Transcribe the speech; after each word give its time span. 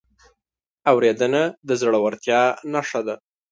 اورېدنه 0.91 1.41
د 1.67 1.69
زړورتیا 1.81 2.41
نښه 2.73 3.01
ده. 3.07 3.15